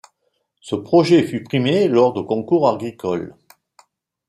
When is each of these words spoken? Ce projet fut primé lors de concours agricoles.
Ce 0.61 0.73
projet 0.73 1.21
fut 1.21 1.43
primé 1.43 1.87
lors 1.87 2.13
de 2.13 2.21
concours 2.23 2.67
agricoles. 2.67 3.35